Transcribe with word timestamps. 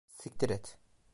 Siktir 0.21 0.49
et. 0.49 0.77